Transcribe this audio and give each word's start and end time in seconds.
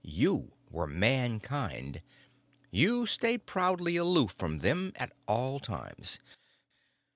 You 0.03 0.53
were 0.71 0.87
Mankind. 0.87 2.01
You 2.71 3.05
stayed 3.05 3.45
proudly 3.45 3.97
aloof 3.97 4.31
from 4.31 4.57
them 4.57 4.93
at 4.95 5.13
all 5.27 5.59
times. 5.59 6.17